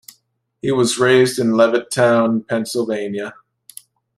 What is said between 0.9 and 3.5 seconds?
raised in Levittown, Pennsylvania.